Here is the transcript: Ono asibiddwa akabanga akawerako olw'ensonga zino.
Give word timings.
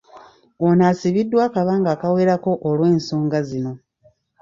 Ono 0.67 0.83
asibiddwa 0.91 1.41
akabanga 1.47 1.89
akawerako 1.95 2.51
olw'ensonga 2.69 3.39
zino. 3.47 3.71